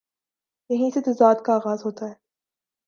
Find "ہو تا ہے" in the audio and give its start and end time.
1.85-2.13